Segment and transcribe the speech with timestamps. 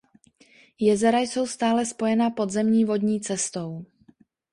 [0.79, 3.85] Jezera jsou stále spojena podzemní vodní cestou.